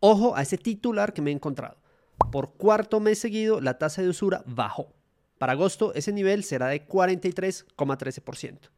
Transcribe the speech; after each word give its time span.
Ojo 0.00 0.34
a 0.34 0.40
ese 0.40 0.56
titular 0.56 1.12
que 1.12 1.20
me 1.20 1.30
he 1.30 1.34
encontrado. 1.34 1.76
Por 2.32 2.54
cuarto 2.54 3.00
mes 3.00 3.18
seguido, 3.18 3.60
la 3.60 3.78
tasa 3.78 4.00
de 4.00 4.08
usura 4.08 4.42
bajó. 4.46 4.94
Para 5.36 5.52
agosto, 5.52 5.92
ese 5.94 6.12
nivel 6.12 6.42
será 6.42 6.68
de 6.68 6.86
43,13%. 6.86 8.70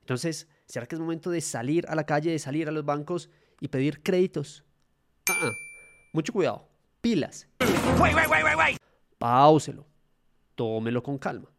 Entonces, 0.00 0.48
¿será 0.66 0.86
que 0.86 0.94
es 0.94 1.00
momento 1.00 1.30
de 1.30 1.40
salir 1.40 1.84
a 1.88 1.96
la 1.96 2.06
calle, 2.06 2.30
de 2.30 2.38
salir 2.38 2.68
a 2.68 2.72
los 2.72 2.84
bancos 2.84 3.28
y 3.60 3.68
pedir 3.68 4.02
créditos? 4.02 4.64
Ah, 5.28 5.36
ah. 5.42 5.50
mucho 6.12 6.32
cuidado. 6.32 6.68
Pilas. 7.00 7.48
Páuselo. 9.18 9.84
Tómelo 10.54 11.02
con 11.02 11.18
calma. 11.18 11.50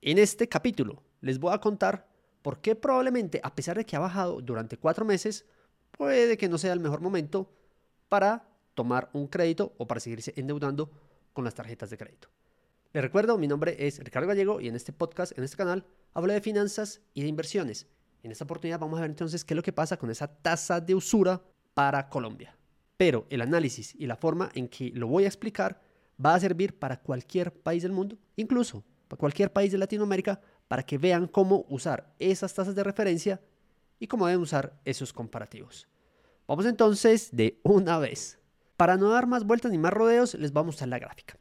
En 0.00 0.18
este 0.18 0.48
capítulo 0.48 1.02
les 1.20 1.38
voy 1.38 1.52
a 1.52 1.58
contar 1.58 2.06
por 2.40 2.60
qué 2.60 2.74
probablemente, 2.74 3.40
a 3.42 3.54
pesar 3.54 3.76
de 3.76 3.84
que 3.84 3.96
ha 3.96 4.00
bajado 4.00 4.40
durante 4.40 4.78
cuatro 4.78 5.04
meses, 5.04 5.44
puede 5.90 6.38
que 6.38 6.48
no 6.48 6.56
sea 6.56 6.72
el 6.72 6.80
mejor 6.80 7.02
momento 7.02 7.50
para 8.10 8.44
tomar 8.74 9.08
un 9.14 9.28
crédito 9.28 9.72
o 9.78 9.86
para 9.86 10.00
seguirse 10.00 10.34
endeudando 10.36 10.90
con 11.32 11.44
las 11.44 11.54
tarjetas 11.54 11.88
de 11.88 11.96
crédito. 11.96 12.28
Les 12.92 13.02
recuerdo, 13.02 13.38
mi 13.38 13.46
nombre 13.46 13.76
es 13.86 14.00
Ricardo 14.00 14.26
Gallego 14.26 14.60
y 14.60 14.66
en 14.66 14.74
este 14.74 14.92
podcast, 14.92 15.36
en 15.38 15.44
este 15.44 15.56
canal, 15.56 15.86
hablo 16.12 16.32
de 16.32 16.40
finanzas 16.40 17.00
y 17.14 17.22
de 17.22 17.28
inversiones. 17.28 17.86
En 18.24 18.32
esta 18.32 18.44
oportunidad 18.44 18.80
vamos 18.80 18.98
a 18.98 19.02
ver 19.02 19.10
entonces 19.10 19.44
qué 19.44 19.54
es 19.54 19.56
lo 19.56 19.62
que 19.62 19.72
pasa 19.72 19.96
con 19.96 20.10
esa 20.10 20.26
tasa 20.26 20.80
de 20.80 20.94
usura 20.96 21.40
para 21.72 22.08
Colombia. 22.08 22.56
Pero 22.96 23.26
el 23.30 23.42
análisis 23.42 23.94
y 23.94 24.06
la 24.06 24.16
forma 24.16 24.50
en 24.54 24.68
que 24.68 24.90
lo 24.90 25.06
voy 25.06 25.24
a 25.24 25.28
explicar 25.28 25.80
va 26.22 26.34
a 26.34 26.40
servir 26.40 26.78
para 26.78 27.00
cualquier 27.00 27.52
país 27.52 27.84
del 27.84 27.92
mundo, 27.92 28.18
incluso 28.34 28.82
para 29.06 29.20
cualquier 29.20 29.52
país 29.52 29.70
de 29.70 29.78
Latinoamérica, 29.78 30.40
para 30.66 30.82
que 30.82 30.98
vean 30.98 31.28
cómo 31.28 31.64
usar 31.68 32.12
esas 32.18 32.52
tasas 32.52 32.74
de 32.74 32.82
referencia 32.82 33.40
y 34.00 34.08
cómo 34.08 34.26
deben 34.26 34.42
usar 34.42 34.80
esos 34.84 35.12
comparativos. 35.12 35.86
Vamos 36.50 36.66
entonces 36.66 37.30
de 37.30 37.60
una 37.62 38.00
vez. 38.00 38.40
Para 38.76 38.96
no 38.96 39.10
dar 39.10 39.28
más 39.28 39.44
vueltas 39.44 39.70
ni 39.70 39.78
más 39.78 39.92
rodeos, 39.92 40.34
les 40.34 40.52
vamos 40.52 40.82
a 40.82 40.86
la 40.88 40.98
gráfica. 40.98 41.38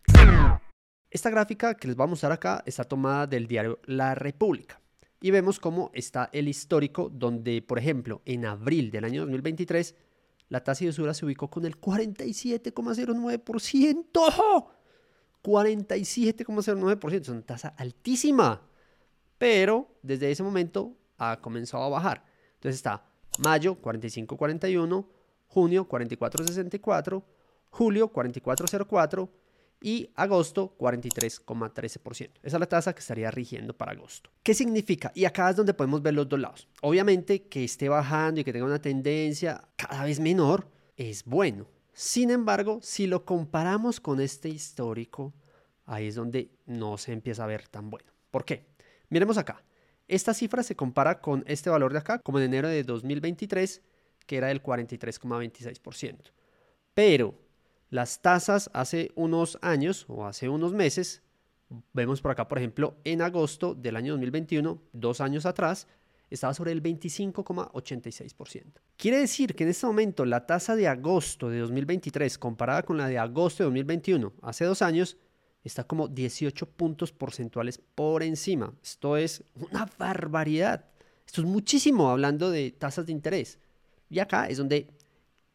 Esta 1.09 1.31
gráfica 1.31 1.73
que 1.73 1.87
les 1.87 1.97
vamos 1.97 2.09
a 2.09 2.11
mostrar 2.11 2.31
acá 2.31 2.61
está 2.67 2.83
tomada 2.83 3.25
del 3.25 3.47
diario 3.47 3.79
La 3.85 4.13
República. 4.13 4.79
Y 5.19 5.31
vemos 5.31 5.59
cómo 5.59 5.89
está 5.95 6.29
el 6.31 6.47
histórico 6.47 7.09
donde, 7.11 7.63
por 7.63 7.79
ejemplo, 7.79 8.21
en 8.23 8.45
abril 8.45 8.91
del 8.91 9.03
año 9.03 9.21
2023, 9.21 9.95
la 10.49 10.63
tasa 10.63 10.85
de 10.85 10.91
usura 10.91 11.15
se 11.15 11.25
ubicó 11.25 11.49
con 11.49 11.65
el 11.65 11.81
47,09%. 11.81 14.67
47,09%, 15.41 17.19
es 17.19 17.29
una 17.29 17.41
tasa 17.41 17.69
altísima. 17.69 18.61
Pero 19.39 19.87
desde 20.03 20.29
ese 20.29 20.43
momento 20.43 20.95
ha 21.17 21.41
comenzado 21.41 21.83
a 21.85 21.89
bajar. 21.89 22.25
Entonces 22.57 22.75
está 22.75 23.08
mayo 23.39 23.77
45,41, 23.81 25.05
junio 25.47 25.87
44,64, 25.87 27.23
julio 27.69 28.11
44,04 28.11 29.29
y 29.81 30.09
agosto 30.15 30.75
43,13%. 30.77 32.31
Esa 32.43 32.57
es 32.57 32.59
la 32.59 32.65
tasa 32.65 32.93
que 32.93 32.99
estaría 32.99 33.31
rigiendo 33.31 33.75
para 33.75 33.93
agosto. 33.93 34.29
¿Qué 34.43 34.53
significa? 34.53 35.11
Y 35.15 35.25
acá 35.25 35.49
es 35.49 35.55
donde 35.55 35.73
podemos 35.73 36.01
ver 36.01 36.13
los 36.13 36.27
dos 36.27 36.39
lados. 36.39 36.67
Obviamente 36.81 37.43
que 37.43 37.63
esté 37.63 37.89
bajando 37.89 38.41
y 38.41 38.43
que 38.43 38.53
tenga 38.53 38.65
una 38.65 38.81
tendencia 38.81 39.67
cada 39.75 40.03
vez 40.03 40.19
menor 40.19 40.67
es 40.97 41.23
bueno. 41.23 41.67
Sin 41.93 42.31
embargo, 42.31 42.79
si 42.81 43.07
lo 43.07 43.25
comparamos 43.25 43.99
con 43.99 44.21
este 44.21 44.49
histórico, 44.49 45.33
ahí 45.85 46.07
es 46.07 46.15
donde 46.15 46.51
no 46.65 46.97
se 46.97 47.13
empieza 47.13 47.43
a 47.43 47.47
ver 47.47 47.67
tan 47.67 47.89
bueno. 47.89 48.11
¿Por 48.31 48.45
qué? 48.45 48.67
Miremos 49.09 49.37
acá. 49.37 49.63
Esta 50.09 50.33
cifra 50.33 50.63
se 50.63 50.75
compara 50.75 51.21
con 51.21 51.43
este 51.45 51.69
valor 51.69 51.93
de 51.93 51.99
acá, 51.99 52.17
como 52.17 52.39
en 52.39 52.45
enero 52.45 52.67
de 52.67 52.83
2023, 52.83 53.83
que 54.25 54.37
era 54.37 54.47
del 54.47 54.63
43,26%. 54.63 56.31
Pero 56.95 57.35
las 57.91 58.19
tasas 58.19 58.71
hace 58.73 59.11
unos 59.13 59.59
años 59.61 60.05
o 60.07 60.25
hace 60.25 60.49
unos 60.49 60.73
meses, 60.73 61.21
vemos 61.93 62.21
por 62.21 62.31
acá, 62.31 62.47
por 62.47 62.57
ejemplo, 62.57 62.97
en 63.03 63.21
agosto 63.21 63.75
del 63.75 63.95
año 63.95 64.13
2021, 64.13 64.81
dos 64.93 65.21
años 65.21 65.45
atrás, 65.45 65.87
estaba 66.31 66.55
sobre 66.55 66.71
el 66.71 66.81
25,86%. 66.81 68.81
Quiere 68.97 69.19
decir 69.19 69.53
que 69.53 69.63
en 69.63 69.69
este 69.69 69.85
momento 69.85 70.25
la 70.25 70.47
tasa 70.47 70.75
de 70.75 70.87
agosto 70.87 71.51
de 71.51 71.59
2023 71.59 72.39
comparada 72.39 72.81
con 72.81 72.97
la 72.97 73.07
de 73.07 73.19
agosto 73.19 73.61
de 73.61 73.65
2021, 73.65 74.33
hace 74.41 74.65
dos 74.65 74.81
años, 74.81 75.17
está 75.69 75.85
como 75.85 76.07
18 76.07 76.65
puntos 76.65 77.11
porcentuales 77.11 77.79
por 77.95 78.23
encima. 78.23 78.73
Esto 78.83 79.17
es 79.17 79.43
una 79.55 79.89
barbaridad. 79.97 80.85
Esto 81.25 81.41
es 81.41 81.47
muchísimo 81.47 82.09
hablando 82.09 82.49
de 82.51 82.71
tasas 82.71 83.05
de 83.05 83.11
interés. 83.11 83.59
Y 84.09 84.19
acá 84.19 84.47
es 84.47 84.57
donde 84.57 84.87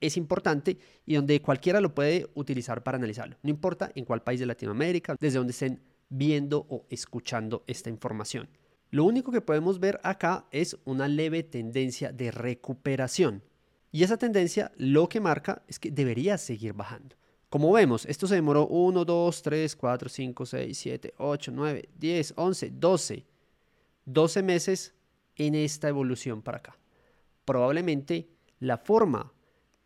es 0.00 0.16
importante 0.16 0.78
y 1.04 1.14
donde 1.14 1.42
cualquiera 1.42 1.80
lo 1.80 1.94
puede 1.94 2.28
utilizar 2.34 2.82
para 2.82 2.96
analizarlo. 2.96 3.36
No 3.42 3.50
importa 3.50 3.90
en 3.94 4.04
cuál 4.04 4.22
país 4.22 4.40
de 4.40 4.46
Latinoamérica, 4.46 5.16
desde 5.18 5.38
donde 5.38 5.52
estén 5.52 5.82
viendo 6.08 6.66
o 6.68 6.86
escuchando 6.90 7.64
esta 7.66 7.90
información. 7.90 8.48
Lo 8.90 9.04
único 9.04 9.32
que 9.32 9.40
podemos 9.40 9.80
ver 9.80 9.98
acá 10.04 10.46
es 10.52 10.76
una 10.84 11.08
leve 11.08 11.42
tendencia 11.42 12.12
de 12.12 12.30
recuperación. 12.30 13.42
Y 13.90 14.04
esa 14.04 14.16
tendencia 14.16 14.70
lo 14.76 15.08
que 15.08 15.20
marca 15.20 15.62
es 15.66 15.78
que 15.78 15.90
debería 15.90 16.38
seguir 16.38 16.72
bajando. 16.72 17.16
Como 17.54 17.70
vemos, 17.70 18.04
esto 18.06 18.26
se 18.26 18.34
demoró 18.34 18.66
1, 18.66 19.04
2, 19.04 19.42
3, 19.42 19.76
4, 19.76 20.08
5, 20.08 20.44
6, 20.44 20.76
7, 20.76 21.14
8, 21.18 21.52
9, 21.54 21.88
10, 21.96 22.34
11, 22.36 22.70
12. 22.72 23.26
12 24.06 24.42
meses 24.42 24.92
en 25.36 25.54
esta 25.54 25.88
evolución 25.88 26.42
para 26.42 26.58
acá. 26.58 26.76
Probablemente 27.44 28.28
la 28.58 28.76
forma 28.76 29.32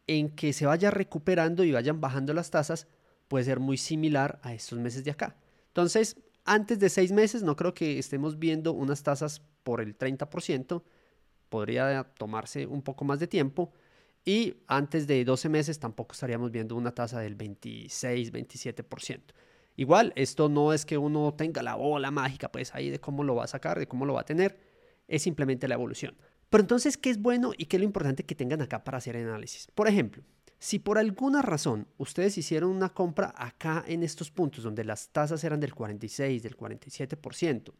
en 0.06 0.30
que 0.30 0.54
se 0.54 0.64
vaya 0.64 0.90
recuperando 0.90 1.62
y 1.62 1.72
vayan 1.72 2.00
bajando 2.00 2.32
las 2.32 2.50
tasas 2.50 2.86
puede 3.28 3.44
ser 3.44 3.60
muy 3.60 3.76
similar 3.76 4.38
a 4.42 4.54
estos 4.54 4.78
meses 4.78 5.04
de 5.04 5.10
acá. 5.10 5.36
Entonces, 5.66 6.16
antes 6.46 6.78
de 6.78 6.88
seis 6.88 7.12
meses 7.12 7.42
no 7.42 7.54
creo 7.54 7.74
que 7.74 7.98
estemos 7.98 8.38
viendo 8.38 8.72
unas 8.72 9.02
tasas 9.02 9.42
por 9.62 9.82
el 9.82 9.98
30%, 9.98 10.82
podría 11.50 12.04
tomarse 12.16 12.66
un 12.66 12.80
poco 12.80 13.04
más 13.04 13.20
de 13.20 13.26
tiempo. 13.26 13.74
Y 14.28 14.56
antes 14.66 15.06
de 15.06 15.24
12 15.24 15.48
meses 15.48 15.78
tampoco 15.78 16.12
estaríamos 16.12 16.50
viendo 16.50 16.76
una 16.76 16.94
tasa 16.94 17.18
del 17.18 17.34
26, 17.34 18.30
27%. 18.30 19.20
Igual, 19.76 20.12
esto 20.16 20.50
no 20.50 20.74
es 20.74 20.84
que 20.84 20.98
uno 20.98 21.32
tenga 21.32 21.62
la 21.62 21.76
bola 21.76 22.10
mágica, 22.10 22.52
pues 22.52 22.74
ahí 22.74 22.90
de 22.90 23.00
cómo 23.00 23.24
lo 23.24 23.36
va 23.36 23.44
a 23.44 23.46
sacar, 23.46 23.78
de 23.78 23.88
cómo 23.88 24.04
lo 24.04 24.12
va 24.12 24.20
a 24.20 24.24
tener, 24.26 24.58
es 25.06 25.22
simplemente 25.22 25.66
la 25.66 25.76
evolución. 25.76 26.14
Pero 26.50 26.60
entonces, 26.60 26.98
¿qué 26.98 27.08
es 27.08 27.22
bueno 27.22 27.52
y 27.56 27.64
qué 27.64 27.78
es 27.78 27.80
lo 27.80 27.86
importante 27.86 28.26
que 28.26 28.34
tengan 28.34 28.60
acá 28.60 28.84
para 28.84 28.98
hacer 28.98 29.16
análisis? 29.16 29.66
Por 29.74 29.88
ejemplo, 29.88 30.22
si 30.58 30.78
por 30.78 30.98
alguna 30.98 31.40
razón 31.40 31.88
ustedes 31.96 32.36
hicieron 32.36 32.68
una 32.68 32.90
compra 32.90 33.32
acá 33.34 33.82
en 33.88 34.02
estos 34.02 34.30
puntos 34.30 34.62
donde 34.62 34.84
las 34.84 35.08
tasas 35.08 35.42
eran 35.42 35.58
del 35.58 35.74
46, 35.74 36.42
del 36.42 36.54
47%, 36.54 37.72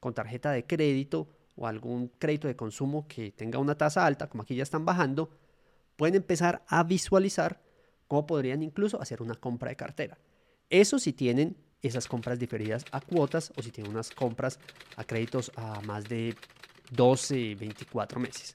con 0.00 0.14
tarjeta 0.14 0.50
de 0.52 0.64
crédito 0.64 1.28
o 1.56 1.66
algún 1.66 2.08
crédito 2.18 2.48
de 2.48 2.56
consumo 2.56 3.06
que 3.06 3.32
tenga 3.32 3.58
una 3.58 3.74
tasa 3.74 4.06
alta, 4.06 4.30
como 4.30 4.44
aquí 4.44 4.54
ya 4.54 4.62
están 4.62 4.86
bajando, 4.86 5.28
pueden 6.00 6.14
empezar 6.14 6.64
a 6.66 6.82
visualizar 6.82 7.60
cómo 8.08 8.26
podrían 8.26 8.62
incluso 8.62 9.02
hacer 9.02 9.20
una 9.20 9.34
compra 9.34 9.68
de 9.68 9.76
cartera. 9.76 10.16
Eso 10.70 10.98
si 10.98 11.12
tienen 11.12 11.58
esas 11.82 12.08
compras 12.08 12.38
diferidas 12.38 12.86
a 12.90 13.02
cuotas 13.02 13.52
o 13.54 13.62
si 13.62 13.70
tienen 13.70 13.92
unas 13.92 14.08
compras 14.08 14.58
a 14.96 15.04
créditos 15.04 15.52
a 15.56 15.78
más 15.82 16.08
de 16.08 16.34
12, 16.92 17.54
24 17.54 18.18
meses. 18.18 18.54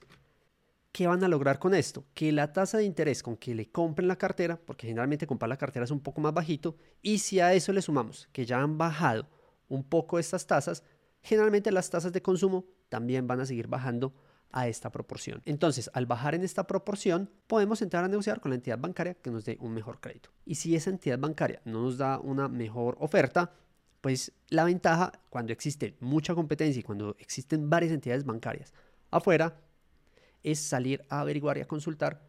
¿Qué 0.90 1.06
van 1.06 1.22
a 1.22 1.28
lograr 1.28 1.60
con 1.60 1.72
esto? 1.72 2.04
Que 2.14 2.32
la 2.32 2.52
tasa 2.52 2.78
de 2.78 2.84
interés 2.84 3.22
con 3.22 3.36
que 3.36 3.54
le 3.54 3.70
compren 3.70 4.08
la 4.08 4.18
cartera, 4.18 4.58
porque 4.58 4.88
generalmente 4.88 5.28
comprar 5.28 5.48
la 5.48 5.56
cartera 5.56 5.84
es 5.84 5.92
un 5.92 6.00
poco 6.00 6.20
más 6.20 6.34
bajito, 6.34 6.76
y 7.00 7.18
si 7.18 7.38
a 7.38 7.54
eso 7.54 7.72
le 7.72 7.80
sumamos 7.80 8.28
que 8.32 8.44
ya 8.44 8.60
han 8.60 8.76
bajado 8.76 9.28
un 9.68 9.84
poco 9.84 10.18
estas 10.18 10.48
tasas, 10.48 10.82
generalmente 11.22 11.70
las 11.70 11.90
tasas 11.90 12.12
de 12.12 12.22
consumo 12.22 12.64
también 12.88 13.28
van 13.28 13.38
a 13.38 13.46
seguir 13.46 13.68
bajando 13.68 14.14
a 14.52 14.68
esta 14.68 14.90
proporción. 14.90 15.42
Entonces, 15.44 15.90
al 15.92 16.06
bajar 16.06 16.34
en 16.34 16.42
esta 16.42 16.66
proporción, 16.66 17.30
podemos 17.46 17.82
entrar 17.82 18.04
a 18.04 18.08
negociar 18.08 18.40
con 18.40 18.50
la 18.50 18.56
entidad 18.56 18.78
bancaria 18.78 19.14
que 19.14 19.30
nos 19.30 19.44
dé 19.44 19.58
un 19.60 19.74
mejor 19.74 20.00
crédito. 20.00 20.30
Y 20.44 20.54
si 20.54 20.74
esa 20.74 20.90
entidad 20.90 21.18
bancaria 21.18 21.60
no 21.64 21.82
nos 21.82 21.98
da 21.98 22.18
una 22.18 22.48
mejor 22.48 22.96
oferta, 23.00 23.52
pues 24.00 24.32
la 24.48 24.64
ventaja 24.64 25.12
cuando 25.30 25.52
existe 25.52 25.96
mucha 26.00 26.34
competencia 26.34 26.80
y 26.80 26.82
cuando 26.82 27.16
existen 27.18 27.68
varias 27.68 27.92
entidades 27.92 28.24
bancarias 28.24 28.72
afuera 29.10 29.60
es 30.42 30.60
salir 30.60 31.04
a 31.08 31.20
averiguar 31.20 31.58
y 31.58 31.62
a 31.62 31.66
consultar 31.66 32.22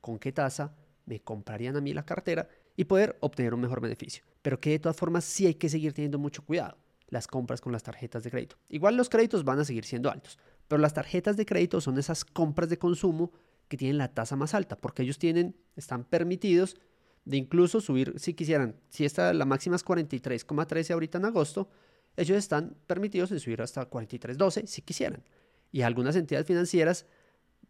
con 0.00 0.18
qué 0.18 0.32
tasa 0.32 0.74
me 1.04 1.20
comprarían 1.20 1.76
a 1.76 1.80
mí 1.80 1.92
la 1.92 2.04
cartera 2.04 2.48
y 2.76 2.84
poder 2.84 3.18
obtener 3.20 3.54
un 3.54 3.60
mejor 3.60 3.80
beneficio. 3.80 4.24
Pero 4.40 4.60
que 4.60 4.70
de 4.70 4.78
todas 4.78 4.96
formas 4.96 5.24
sí 5.24 5.46
hay 5.46 5.54
que 5.54 5.68
seguir 5.68 5.92
teniendo 5.92 6.18
mucho 6.18 6.44
cuidado 6.44 6.78
las 7.08 7.26
compras 7.26 7.60
con 7.60 7.72
las 7.72 7.82
tarjetas 7.82 8.22
de 8.22 8.30
crédito. 8.30 8.56
Igual 8.68 8.96
los 8.96 9.08
créditos 9.08 9.44
van 9.44 9.58
a 9.58 9.64
seguir 9.64 9.84
siendo 9.84 10.10
altos, 10.10 10.38
pero 10.68 10.80
las 10.80 10.94
tarjetas 10.94 11.36
de 11.36 11.46
crédito 11.46 11.80
son 11.80 11.98
esas 11.98 12.24
compras 12.24 12.68
de 12.68 12.78
consumo 12.78 13.32
que 13.68 13.76
tienen 13.76 13.98
la 13.98 14.08
tasa 14.14 14.36
más 14.36 14.54
alta, 14.54 14.76
porque 14.76 15.02
ellos 15.02 15.18
tienen, 15.18 15.56
están 15.76 16.04
permitidos 16.04 16.76
de 17.24 17.36
incluso 17.36 17.80
subir 17.80 18.14
si 18.18 18.34
quisieran. 18.34 18.76
Si 18.88 19.04
esta 19.04 19.34
la 19.34 19.44
máxima 19.44 19.76
es 19.76 19.84
43,13 19.84 20.92
ahorita 20.92 21.18
en 21.18 21.24
agosto, 21.26 21.68
ellos 22.16 22.36
están 22.38 22.76
permitidos 22.86 23.30
en 23.32 23.40
subir 23.40 23.62
hasta 23.62 23.88
43,12 23.88 24.66
si 24.66 24.82
quisieran. 24.82 25.22
Y 25.70 25.82
algunas 25.82 26.16
entidades 26.16 26.46
financieras 26.46 27.06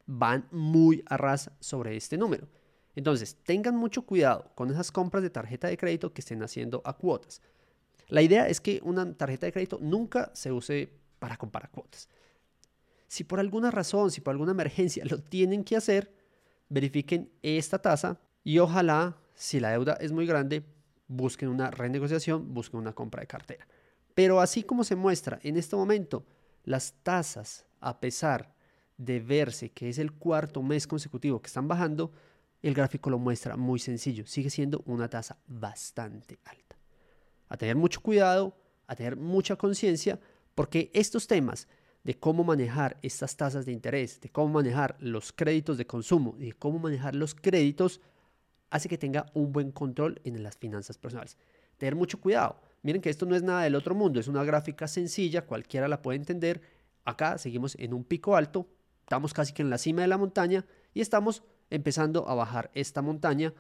van 0.06 0.48
muy 0.50 1.04
a 1.06 1.16
ras 1.16 1.50
sobre 1.60 1.96
este 1.96 2.16
número. 2.16 2.48
Entonces, 2.94 3.36
tengan 3.44 3.76
mucho 3.76 4.02
cuidado 4.02 4.50
con 4.54 4.70
esas 4.70 4.90
compras 4.90 5.22
de 5.22 5.30
tarjeta 5.30 5.68
de 5.68 5.76
crédito 5.76 6.12
que 6.12 6.20
estén 6.20 6.42
haciendo 6.42 6.82
a 6.84 6.94
cuotas. 6.94 7.42
La 8.08 8.22
idea 8.22 8.48
es 8.48 8.60
que 8.60 8.80
una 8.82 9.12
tarjeta 9.14 9.46
de 9.46 9.52
crédito 9.52 9.78
nunca 9.80 10.30
se 10.34 10.50
use 10.50 10.88
para 11.18 11.36
comprar 11.36 11.70
cuotas. 11.70 12.08
Si 13.08 13.24
por 13.24 13.40
alguna 13.40 13.70
razón, 13.70 14.10
si 14.10 14.20
por 14.20 14.32
alguna 14.32 14.52
emergencia 14.52 15.04
lo 15.04 15.20
tienen 15.20 15.64
que 15.64 15.76
hacer, 15.76 16.14
verifiquen 16.68 17.32
esta 17.42 17.80
tasa 17.80 18.20
y 18.44 18.58
ojalá, 18.58 19.16
si 19.34 19.60
la 19.60 19.70
deuda 19.70 19.94
es 19.94 20.12
muy 20.12 20.26
grande, 20.26 20.64
busquen 21.08 21.48
una 21.48 21.70
renegociación, 21.70 22.52
busquen 22.54 22.80
una 22.80 22.92
compra 22.92 23.22
de 23.22 23.26
cartera. 23.26 23.66
Pero 24.14 24.40
así 24.40 24.62
como 24.62 24.84
se 24.84 24.94
muestra 24.94 25.38
en 25.42 25.56
este 25.56 25.74
momento, 25.74 26.26
las 26.64 26.92
tasas, 27.02 27.64
a 27.80 27.98
pesar 27.98 28.54
de 28.98 29.20
verse 29.20 29.70
que 29.70 29.88
es 29.88 29.98
el 29.98 30.12
cuarto 30.12 30.62
mes 30.62 30.86
consecutivo 30.86 31.40
que 31.40 31.46
están 31.46 31.66
bajando, 31.66 32.12
el 32.60 32.74
gráfico 32.74 33.08
lo 33.10 33.18
muestra 33.18 33.56
muy 33.56 33.78
sencillo. 33.78 34.26
Sigue 34.26 34.50
siendo 34.50 34.82
una 34.84 35.08
tasa 35.08 35.38
bastante 35.46 36.38
alta. 36.44 36.76
A 37.48 37.56
tener 37.56 37.76
mucho 37.76 38.02
cuidado, 38.02 38.56
a 38.86 38.96
tener 38.96 39.16
mucha 39.16 39.56
conciencia, 39.56 40.20
porque 40.54 40.90
estos 40.92 41.26
temas 41.26 41.68
de 42.08 42.18
cómo 42.18 42.42
manejar 42.42 42.96
estas 43.02 43.36
tasas 43.36 43.66
de 43.66 43.72
interés, 43.72 44.18
de 44.22 44.30
cómo 44.30 44.48
manejar 44.48 44.96
los 44.98 45.30
créditos 45.30 45.76
de 45.76 45.86
consumo 45.86 46.36
y 46.38 46.46
de 46.46 46.52
cómo 46.54 46.78
manejar 46.78 47.14
los 47.14 47.34
créditos, 47.34 48.00
hace 48.70 48.88
que 48.88 48.96
tenga 48.96 49.26
un 49.34 49.52
buen 49.52 49.72
control 49.72 50.18
en 50.24 50.42
las 50.42 50.56
finanzas 50.56 50.96
personales. 50.96 51.36
Tener 51.76 51.96
mucho 51.96 52.18
cuidado. 52.18 52.62
Miren 52.80 53.02
que 53.02 53.10
esto 53.10 53.26
no 53.26 53.36
es 53.36 53.42
nada 53.42 53.60
del 53.60 53.74
otro 53.74 53.94
mundo, 53.94 54.18
es 54.18 54.26
una 54.26 54.42
gráfica 54.42 54.88
sencilla, 54.88 55.44
cualquiera 55.44 55.86
la 55.86 56.00
puede 56.00 56.16
entender. 56.16 56.62
Acá 57.04 57.36
seguimos 57.36 57.76
en 57.78 57.92
un 57.92 58.04
pico 58.04 58.36
alto, 58.36 58.66
estamos 59.02 59.34
casi 59.34 59.52
que 59.52 59.60
en 59.60 59.68
la 59.68 59.76
cima 59.76 60.00
de 60.00 60.08
la 60.08 60.16
montaña 60.16 60.64
y 60.94 61.02
estamos 61.02 61.42
empezando 61.68 62.26
a 62.26 62.34
bajar 62.34 62.70
esta 62.72 63.02
montaña 63.02 63.52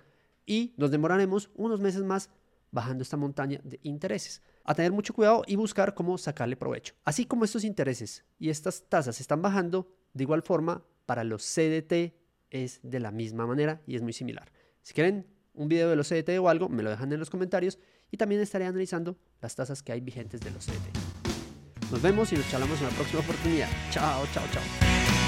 y 0.46 0.72
nos 0.78 0.90
demoraremos 0.90 1.50
unos 1.54 1.80
meses 1.80 2.02
más 2.02 2.30
bajando 2.70 3.02
esta 3.02 3.16
montaña 3.16 3.60
de 3.64 3.80
intereses. 3.82 4.42
A 4.64 4.74
tener 4.74 4.92
mucho 4.92 5.14
cuidado 5.14 5.42
y 5.46 5.56
buscar 5.56 5.94
cómo 5.94 6.18
sacarle 6.18 6.56
provecho. 6.56 6.94
Así 7.04 7.24
como 7.24 7.44
estos 7.44 7.64
intereses 7.64 8.24
y 8.38 8.50
estas 8.50 8.88
tasas 8.88 9.20
están 9.20 9.42
bajando, 9.42 9.90
de 10.12 10.24
igual 10.24 10.42
forma, 10.42 10.84
para 11.06 11.24
los 11.24 11.42
CDT 11.42 12.14
es 12.50 12.80
de 12.82 13.00
la 13.00 13.10
misma 13.10 13.46
manera 13.46 13.82
y 13.86 13.96
es 13.96 14.02
muy 14.02 14.12
similar. 14.12 14.52
Si 14.82 14.94
quieren 14.94 15.26
un 15.54 15.68
video 15.68 15.90
de 15.90 15.96
los 15.96 16.08
CDT 16.08 16.38
o 16.40 16.48
algo, 16.48 16.68
me 16.68 16.82
lo 16.82 16.90
dejan 16.90 17.12
en 17.12 17.18
los 17.18 17.30
comentarios 17.30 17.78
y 18.10 18.16
también 18.16 18.40
estaré 18.40 18.66
analizando 18.66 19.18
las 19.40 19.54
tasas 19.54 19.82
que 19.82 19.92
hay 19.92 20.00
vigentes 20.00 20.40
de 20.40 20.50
los 20.50 20.66
CDT. 20.66 21.90
Nos 21.90 22.02
vemos 22.02 22.32
y 22.32 22.36
nos 22.36 22.48
charlamos 22.50 22.78
en 22.80 22.88
la 22.88 22.92
próxima 22.92 23.20
oportunidad. 23.20 23.68
Chao, 23.90 24.24
chao, 24.32 24.44
chao. 24.52 25.27